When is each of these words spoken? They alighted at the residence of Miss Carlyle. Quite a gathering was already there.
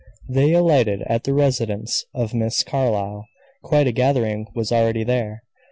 They 0.27 0.53
alighted 0.55 1.03
at 1.05 1.25
the 1.25 1.33
residence 1.35 2.05
of 2.11 2.33
Miss 2.33 2.63
Carlyle. 2.63 3.27
Quite 3.61 3.85
a 3.85 3.91
gathering 3.91 4.47
was 4.55 4.71
already 4.71 5.03
there. 5.03 5.43